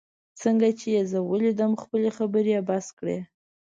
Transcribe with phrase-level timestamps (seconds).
[0.41, 3.17] څنګه چي یې زه ولیدم، خپلې خبرې یې بس کړې.